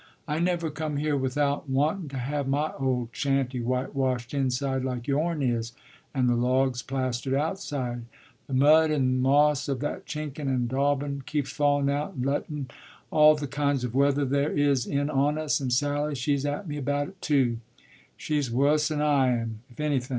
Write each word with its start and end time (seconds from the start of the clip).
I 0.27 0.39
never 0.39 0.71
come 0.71 0.97
here 0.97 1.15
without 1.15 1.69
wantun' 1.69 2.09
to 2.09 2.17
have 2.17 2.47
my 2.47 2.71
old 2.79 3.09
shanty 3.11 3.59
whitewashed 3.61 4.33
inside 4.33 4.83
like 4.83 5.07
yourn 5.07 5.43
is, 5.43 5.73
and 6.11 6.27
the 6.27 6.33
logs 6.33 6.81
plastered 6.81 7.35
outside; 7.35 8.05
the 8.47 8.55
mud 8.55 8.89
and 8.89 9.21
moss 9.21 9.69
of 9.69 9.79
that 9.81 10.07
chinkun' 10.07 10.47
and 10.49 10.67
daubun' 10.67 11.23
keeps 11.27 11.51
fallun' 11.53 11.91
out, 11.91 12.15
and 12.15 12.25
lettun' 12.25 12.71
all 13.11 13.35
the 13.35 13.45
kinds 13.45 13.83
of 13.83 13.93
weather 13.93 14.25
there 14.25 14.49
is 14.51 14.87
in 14.87 15.11
on 15.11 15.37
us, 15.37 15.59
and 15.59 15.71
Sally 15.71 16.15
she's 16.15 16.47
at 16.47 16.67
me 16.67 16.77
about 16.77 17.09
it, 17.09 17.21
too; 17.21 17.59
she's 18.17 18.49
wuss'n 18.49 19.01
I 19.03 19.29
am, 19.29 19.59
if 19.69 19.79
anything. 19.79 20.09